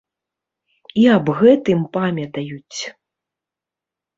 [1.01, 2.79] І аб гэтым памятаюць.